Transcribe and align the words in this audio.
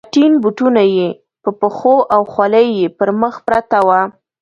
خټین 0.07 0.33
بوټونه 0.43 0.83
یې 0.95 1.07
په 1.43 1.49
پښو 1.59 1.95
او 2.13 2.21
خولۍ 2.31 2.67
یې 2.79 2.87
پر 2.97 3.09
مخ 3.21 3.35
پرته 3.47 3.79
وه. 3.87 4.01